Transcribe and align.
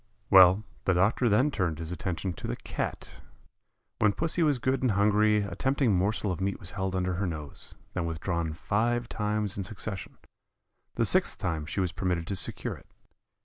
Well, 0.31 0.63
the 0.85 0.95
doctor 0.95 1.29
then 1.29 1.51
turned 1.51 1.77
his 1.77 1.91
attention 1.91 2.33
to 2.33 2.47
the 2.47 2.55
Cat. 2.55 3.21
When 3.99 4.13
pussy 4.13 4.41
was 4.41 4.57
good 4.57 4.81
and 4.81 4.93
hungry 4.93 5.43
a 5.43 5.53
tempting 5.53 5.93
morsel 5.93 6.31
of 6.31 6.41
meat 6.41 6.59
was 6.59 6.71
held 6.71 6.95
under 6.95 7.13
her 7.13 7.27
nose, 7.27 7.75
then 7.93 8.07
withdrawn 8.07 8.53
five 8.53 9.07
times 9.07 9.59
in 9.59 9.63
succession; 9.63 10.17
the 10.95 11.05
sixth 11.05 11.37
time 11.37 11.67
she 11.67 11.81
was 11.81 11.91
permitted 11.91 12.25
to 12.25 12.35
secure 12.35 12.73
it. 12.75 12.87